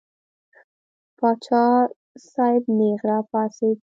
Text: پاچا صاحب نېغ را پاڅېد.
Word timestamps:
پاچا 1.17 1.65
صاحب 2.31 2.63
نېغ 2.77 2.99
را 3.09 3.19
پاڅېد. 3.29 3.77